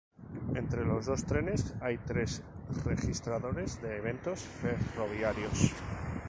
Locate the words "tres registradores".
1.99-3.79